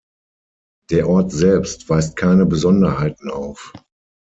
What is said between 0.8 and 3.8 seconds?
Der Ort selbst weist keine Besonderheiten auf.